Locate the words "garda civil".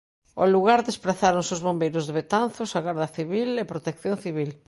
2.87-3.49